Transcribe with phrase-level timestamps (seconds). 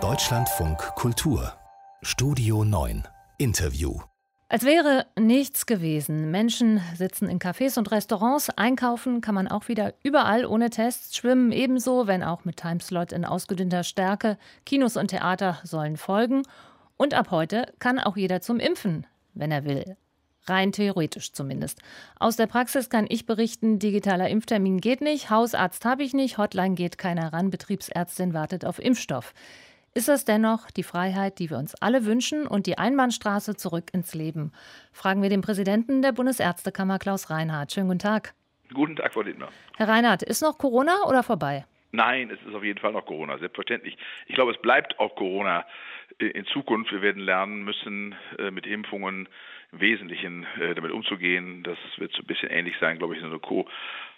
[0.00, 1.52] Deutschlandfunk Kultur
[2.02, 3.06] Studio 9
[3.38, 4.00] Interview
[4.48, 6.32] als wäre nichts gewesen.
[6.32, 11.52] Menschen sitzen in Cafés und Restaurants, einkaufen kann man auch wieder überall ohne Tests, schwimmen
[11.52, 14.38] ebenso, wenn auch mit Timeslot in ausgedünnter Stärke.
[14.66, 16.42] Kinos und Theater sollen folgen.
[16.96, 19.96] Und ab heute kann auch jeder zum Impfen, wenn er will.
[20.46, 21.80] Rein theoretisch zumindest.
[22.18, 26.74] Aus der Praxis kann ich berichten, digitaler Impftermin geht nicht, Hausarzt habe ich nicht, Hotline
[26.74, 29.32] geht keiner ran, Betriebsärztin wartet auf Impfstoff.
[29.96, 34.12] Ist das dennoch die Freiheit, die wir uns alle wünschen und die Einbahnstraße zurück ins
[34.12, 34.50] Leben?
[34.92, 37.72] Fragen wir den Präsidenten der Bundesärztekammer, Klaus Reinhardt.
[37.72, 38.34] Schönen guten Tag.
[38.72, 39.48] Guten Tag, Frau Lindner.
[39.76, 41.64] Herr Reinhardt, ist noch Corona oder vorbei?
[41.94, 43.96] Nein, es ist auf jeden Fall noch Corona, selbstverständlich.
[44.26, 45.64] Ich glaube, es bleibt auch Corona
[46.18, 46.90] in Zukunft.
[46.90, 49.28] Wir werden lernen müssen, äh, mit Impfungen
[49.72, 51.62] im Wesentlichen äh, damit umzugehen.
[51.62, 53.64] Das wird so ein bisschen ähnlich sein, glaube ich, in so einer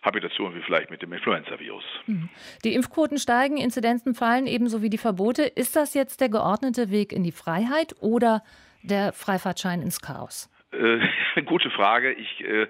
[0.02, 1.84] Kohabitation wie vielleicht mit dem Influenza-Virus.
[2.06, 2.30] Mhm.
[2.64, 5.42] Die Impfquoten steigen, Inzidenzen fallen, ebenso wie die Verbote.
[5.42, 8.42] Ist das jetzt der geordnete Weg in die Freiheit oder
[8.82, 10.50] der Freifahrtschein ins Chaos?
[10.72, 12.12] Äh, gute Frage.
[12.12, 12.68] Ich äh,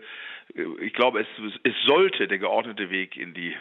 [0.81, 1.27] ich glaube, es,
[1.65, 3.55] es, sollte der geordnete Weg in die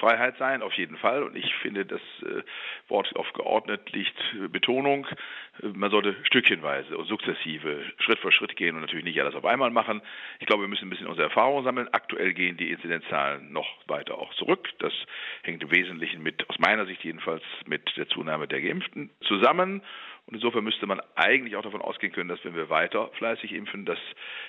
[0.00, 1.22] Freiheit sein, auf jeden Fall.
[1.22, 2.42] Und ich finde, das äh,
[2.92, 4.16] Wort auf geordnet liegt
[4.52, 5.06] Betonung.
[5.62, 9.70] Man sollte stückchenweise und sukzessive Schritt für Schritt gehen und natürlich nicht alles auf einmal
[9.70, 10.02] machen.
[10.38, 11.88] Ich glaube, wir müssen ein bisschen unsere Erfahrungen sammeln.
[11.92, 14.68] Aktuell gehen die Inzidenzzahlen noch weiter auch zurück.
[14.78, 14.92] Das
[15.42, 19.82] hängt im Wesentlichen mit, aus meiner Sicht jedenfalls, mit der Zunahme der Geimpften zusammen.
[20.26, 23.84] Und insofern müsste man eigentlich auch davon ausgehen können, dass wenn wir weiter fleißig impfen,
[23.84, 23.98] dass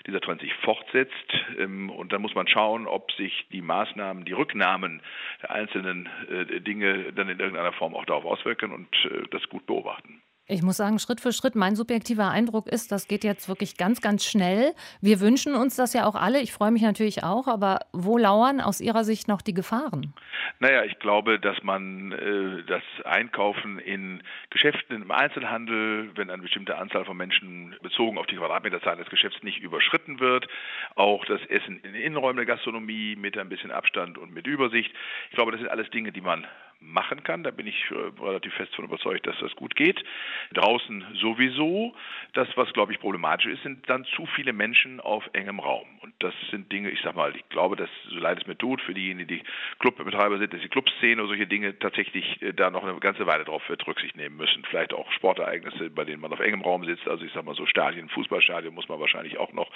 [0.06, 1.14] dieser Trend sich fortsetzt.
[1.58, 5.02] Ähm, und dann muss man schauen, ob sich die Maßnahmen, die Rücknahmen
[5.42, 9.66] der einzelnen äh, Dinge dann in irgendeiner Form auch darauf auswirken und äh, das gut
[9.66, 10.22] beobachten.
[10.46, 14.02] Ich muss sagen, Schritt für Schritt, mein subjektiver Eindruck ist, das geht jetzt wirklich ganz,
[14.02, 14.74] ganz schnell.
[15.00, 16.42] Wir wünschen uns das ja auch alle.
[16.42, 17.48] Ich freue mich natürlich auch.
[17.48, 20.14] Aber wo lauern aus Ihrer Sicht noch die Gefahren?
[20.60, 26.78] Naja, ich glaube, dass man äh, das Einkaufen in Geschäften im Einzelhandel, wenn eine bestimmte
[26.78, 30.50] Anzahl von Menschen bezogen auf die Quadratmeterzahl des Geschäfts nicht überschritten wird,
[30.96, 34.94] auch das Essen in Innenräumen der Gastronomie mit ein bisschen Abstand und mit Übersicht.
[35.30, 36.46] Ich glaube, das sind alles Dinge, die man
[36.84, 37.44] machen kann.
[37.44, 40.04] Da bin ich äh, relativ fest von überzeugt, dass das gut geht.
[40.54, 41.96] Draußen sowieso.
[42.34, 45.88] Das, was, glaube ich, problematisch ist, sind dann zu viele Menschen auf engem Raum.
[46.02, 48.82] Und das sind Dinge, ich sag mal, ich glaube, dass, so leid es mir tut,
[48.82, 49.44] für diejenigen, die
[49.80, 53.46] Clubbetreiber sind, dass die Clubszene oder solche Dinge tatsächlich äh, da noch eine ganze Weile
[53.46, 54.64] drauf wird Rücksicht nehmen müssen.
[54.70, 57.08] Vielleicht auch Sportereignisse, bei denen man auf engem Raum sitzt.
[57.08, 59.70] Also ich sag mal so Stadien, Fußballstadien muss man wahrscheinlich auch noch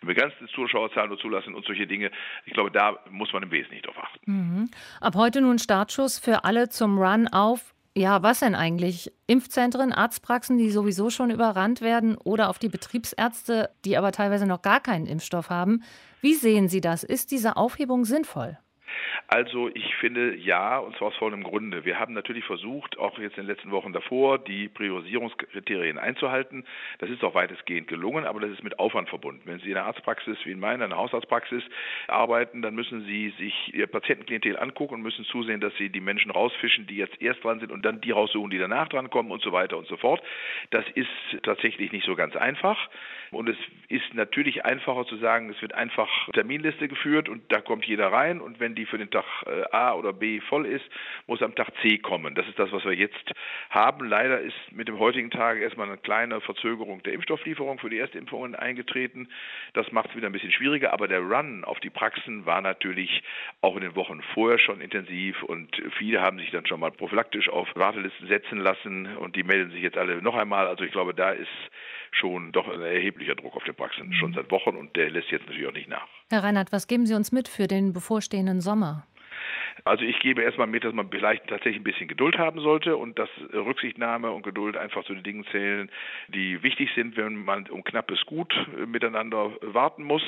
[0.00, 2.10] begrenzte Zuschauerzahl nur zulassen und solche Dinge.
[2.46, 4.20] Ich glaube, da muss man im Wesentlichen drauf achten.
[4.26, 4.70] Mhm.
[5.00, 9.12] Ab heute nun Startschuss für alle alle zum Run auf, ja, was denn eigentlich?
[9.26, 14.62] Impfzentren, Arztpraxen, die sowieso schon überrannt werden oder auf die Betriebsärzte, die aber teilweise noch
[14.62, 15.82] gar keinen Impfstoff haben.
[16.20, 17.02] Wie sehen Sie das?
[17.02, 18.56] Ist diese Aufhebung sinnvoll?
[19.26, 21.84] Also ich finde ja, und zwar aus vollem Grunde.
[21.84, 26.64] Wir haben natürlich versucht, auch jetzt in den letzten Wochen davor, die Priorisierungskriterien einzuhalten.
[26.98, 29.42] Das ist auch weitestgehend gelungen, aber das ist mit Aufwand verbunden.
[29.46, 31.62] Wenn Sie in einer Arztpraxis wie in meiner, einer Hausarztpraxis
[32.06, 36.30] arbeiten, dann müssen Sie sich Ihr Patientenklientel angucken und müssen zusehen, dass Sie die Menschen
[36.30, 39.42] rausfischen, die jetzt erst dran sind und dann die raussuchen, die danach dran kommen und
[39.42, 40.22] so weiter und so fort.
[40.70, 41.08] Das ist
[41.42, 42.90] tatsächlich nicht so ganz einfach.
[43.34, 43.56] Und es
[43.88, 48.40] ist natürlich einfacher zu sagen, es wird einfach Terminliste geführt und da kommt jeder rein
[48.40, 50.84] und wenn die für den Tag äh, A oder B voll ist,
[51.26, 52.34] muss am Tag C kommen.
[52.34, 53.32] Das ist das, was wir jetzt
[53.70, 54.08] haben.
[54.08, 58.54] Leider ist mit dem heutigen Tag erstmal eine kleine Verzögerung der Impfstofflieferung für die Erstimpfungen
[58.54, 59.28] eingetreten.
[59.74, 63.22] Das macht es wieder ein bisschen schwieriger, aber der Run auf die Praxen war natürlich
[63.60, 67.48] auch in den Wochen vorher schon intensiv und viele haben sich dann schon mal prophylaktisch
[67.48, 70.66] auf Wartelisten setzen lassen und die melden sich jetzt alle noch einmal.
[70.66, 71.48] Also ich glaube, da ist
[72.12, 72.80] schon doch ein
[73.24, 75.88] erheblicher Druck auf den Praxen, schon seit Wochen und der lässt jetzt natürlich auch nicht
[75.88, 76.06] nach.
[76.30, 79.06] Herr Reinhardt, was geben Sie uns mit für den bevorstehenden Sommer?
[79.84, 83.18] Also ich gebe erstmal mit, dass man vielleicht tatsächlich ein bisschen Geduld haben sollte und
[83.18, 85.90] dass Rücksichtnahme und Geduld einfach zu den Dingen zählen,
[86.28, 90.22] die wichtig sind, wenn man um knappes Gut äh, miteinander warten muss.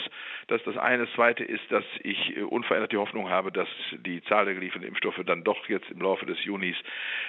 [0.48, 1.06] Das ist das eine.
[1.06, 4.86] Das zweite ist, dass ich äh, unverändert die Hoffnung habe, dass die Zahl der gelieferten
[4.86, 6.76] Impfstoffe dann doch jetzt im Laufe des Junis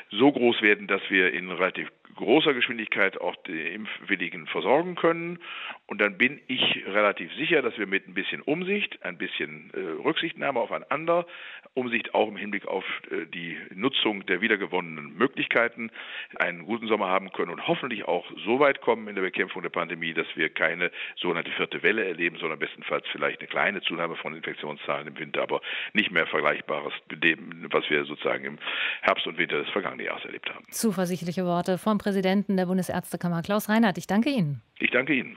[0.10, 5.40] so groß werden, dass wir in relativ großer Geschwindigkeit auch die Impfwilligen versorgen können.
[5.86, 10.02] Und dann bin ich relativ sicher, dass wir mit ein bisschen Umsicht, ein bisschen äh,
[10.04, 11.26] Rücksichtnahme aufeinander,
[11.74, 15.92] Umsicht auch im Hinblick auf äh, die Nutzung der wiedergewonnenen Möglichkeiten
[16.38, 19.70] einen guten Sommer haben können und hoffentlich auch so weit kommen in der Bekämpfung der
[19.70, 24.36] Pandemie, dass wir keine sogenannte vierte Welle erleben, sondern bestenfalls vielleicht eine kleine Zunahme von
[24.36, 25.62] Infektionszahlen im Winter, aber
[25.94, 28.58] nicht mehr Vergleichbares mit dem, was wir sozusagen im
[29.02, 30.66] Herbst und Winter des vergangenen Jahres erlebt haben.
[30.72, 33.98] Zuversichtliche Worte vom Präsidenten der Bundesärztekammer, Klaus Reinhardt.
[33.98, 34.62] Ich danke Ihnen.
[34.80, 35.36] Ich danke Ihnen.